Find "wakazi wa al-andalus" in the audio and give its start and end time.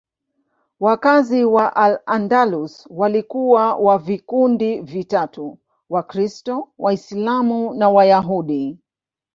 0.79-2.87